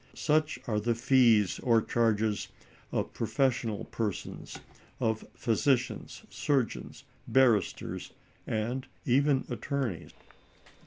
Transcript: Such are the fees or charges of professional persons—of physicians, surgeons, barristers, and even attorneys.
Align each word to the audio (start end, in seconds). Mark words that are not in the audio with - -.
Such 0.15 0.57
are 0.65 0.79
the 0.79 0.95
fees 0.95 1.59
or 1.59 1.79
charges 1.79 2.47
of 2.91 3.13
professional 3.13 3.85
persons—of 3.85 5.27
physicians, 5.35 6.23
surgeons, 6.27 7.03
barristers, 7.27 8.11
and 8.47 8.87
even 9.05 9.45
attorneys. 9.47 10.09